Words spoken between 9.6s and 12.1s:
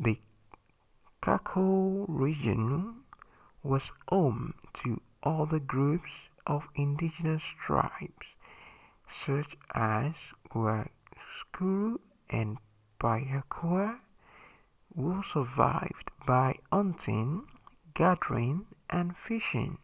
as the guaycurú